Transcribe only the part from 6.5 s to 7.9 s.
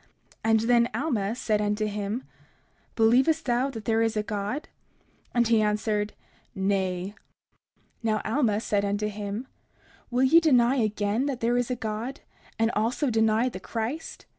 Nay. 30:39